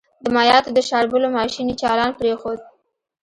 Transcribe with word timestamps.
د 0.23 0.25
مايعاتو 0.35 0.69
د 0.77 0.79
شاربلو 0.89 1.27
ماشين 1.37 1.67
يې 1.69 1.75
چالان 1.81 2.11
پرېښود. 2.19 2.59